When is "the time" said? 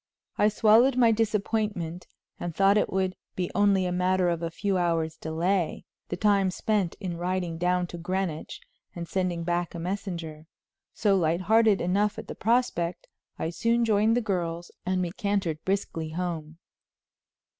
6.09-6.49